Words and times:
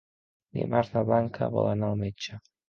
Dimarts 0.59 0.89
na 0.95 1.03
Blanca 1.09 1.51
vol 1.57 1.71
anar 1.75 1.91
al 1.93 2.01
metge. 2.01 2.41